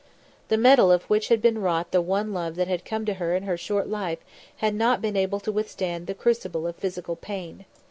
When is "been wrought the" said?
1.43-2.01